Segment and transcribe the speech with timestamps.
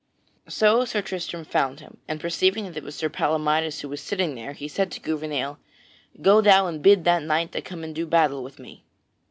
[0.49, 4.33] So Sir Tristram found him, and perceiving that it was Sir Palamydes who was sitting
[4.33, 5.59] there, he said to Gouvernail:
[6.23, 8.83] "Go thou and bid that knight to come and do battle with me."